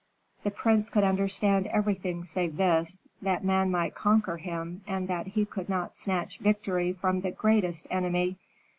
[0.43, 5.45] The prince could understand everything save this, that man might conquer him and that he
[5.45, 8.37] could not snatch victory from the greatest enemy.